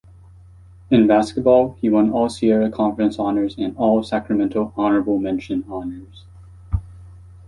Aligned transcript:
In 0.89 1.05
basketball, 1.05 1.77
he 1.79 1.87
won 1.87 2.09
All-Sierra 2.09 2.71
Conference 2.71 3.19
honors 3.19 3.53
and 3.59 3.77
All-Sacramento 3.77 4.73
honorable 4.75 5.19
mention 5.19 5.63
honors. 5.69 6.25